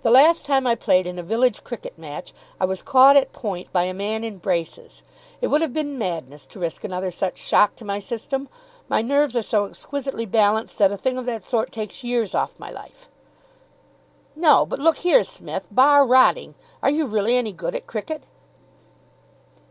"The 0.00 0.10
last 0.10 0.46
time 0.46 0.66
I 0.66 0.74
played 0.74 1.06
in 1.06 1.18
a 1.18 1.22
village 1.22 1.64
cricket 1.64 1.98
match 1.98 2.32
I 2.58 2.64
was 2.64 2.80
caught 2.80 3.14
at 3.14 3.34
point 3.34 3.70
by 3.74 3.82
a 3.82 3.92
man 3.92 4.24
in 4.24 4.38
braces. 4.38 5.02
It 5.42 5.48
would 5.48 5.60
have 5.60 5.74
been 5.74 5.98
madness 5.98 6.46
to 6.46 6.58
risk 6.58 6.82
another 6.82 7.10
such 7.10 7.36
shock 7.36 7.76
to 7.76 7.84
my 7.84 7.98
system. 7.98 8.48
My 8.88 9.02
nerves 9.02 9.36
are 9.36 9.42
so 9.42 9.66
exquisitely 9.66 10.24
balanced 10.24 10.78
that 10.78 10.92
a 10.92 10.96
thing 10.96 11.18
of 11.18 11.26
that 11.26 11.44
sort 11.44 11.72
takes 11.72 12.02
years 12.02 12.34
off 12.34 12.58
my 12.58 12.70
life." 12.70 13.10
"No, 14.34 14.64
but 14.64 14.78
look 14.78 14.96
here, 15.04 15.22
Smith, 15.24 15.66
bar 15.70 16.06
rotting. 16.06 16.54
Are 16.82 16.88
you 16.88 17.04
really 17.04 17.36
any 17.36 17.52
good 17.52 17.74
at 17.74 17.86
cricket?" 17.86 18.22